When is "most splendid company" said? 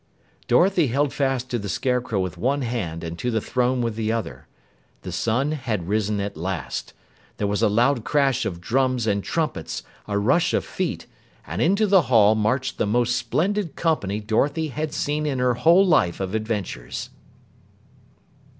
12.87-14.19